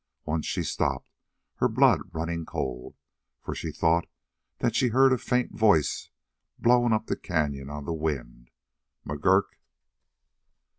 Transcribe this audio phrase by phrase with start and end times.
[0.25, 1.13] Once she stopped,
[1.57, 2.95] her blood running cold,
[3.39, 4.07] for she thought
[4.57, 6.09] that she heard a faint voice
[6.57, 8.49] blown up the canyon on the wind:
[9.05, 9.51] "McGurk!"